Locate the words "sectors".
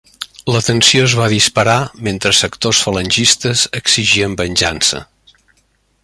2.37-2.79